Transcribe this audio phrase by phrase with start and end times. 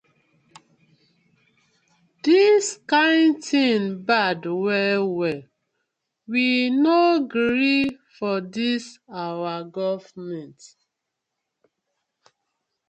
[2.23, 5.43] Dis kin tin bad well well,
[6.31, 6.47] we
[6.83, 7.01] no
[7.33, 7.85] gree
[8.15, 8.85] for dis
[9.25, 10.59] our gofment.